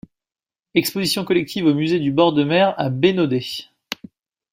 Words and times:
Exposition 0.73 1.23
collective 1.25 1.67
au 1.67 1.75
Musée 1.75 1.99
du 1.99 2.11
bord 2.11 2.33
de 2.33 2.43
mer 2.43 2.73
à 2.79 2.89
Bénodet. 2.89 3.45